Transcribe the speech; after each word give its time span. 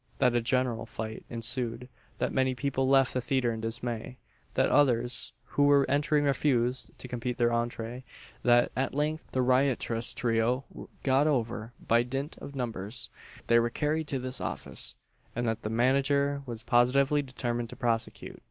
That 0.17 0.33
a 0.33 0.41
general 0.41 0.87
fight 0.87 1.25
ensued 1.29 1.87
that 2.17 2.33
many 2.33 2.55
people 2.55 2.87
left 2.89 3.13
the 3.13 3.21
theatre 3.21 3.53
in 3.53 3.61
dismay 3.61 4.17
that 4.55 4.71
others 4.71 5.31
who 5.53 5.65
were 5.65 5.85
entering 5.87 6.23
refused 6.23 6.89
to 6.97 7.07
complete 7.07 7.37
their 7.37 7.51
entrée 7.51 8.01
that 8.41 8.71
at 8.75 8.95
length 8.95 9.25
the 9.31 9.43
riotous 9.43 10.15
trio 10.15 10.63
were 10.71 10.87
got 11.03 11.27
over 11.27 11.73
by 11.87 12.01
dint 12.01 12.35
of 12.39 12.55
numbers 12.55 13.11
that 13.37 13.43
they 13.45 13.59
were 13.59 13.69
carried 13.69 14.07
to 14.07 14.17
this 14.17 14.41
office 14.41 14.95
and 15.35 15.47
that 15.47 15.61
the 15.61 15.69
manager 15.69 16.41
was 16.47 16.63
positively 16.63 17.21
determined 17.21 17.69
to 17.69 17.75
prosecute! 17.75 18.39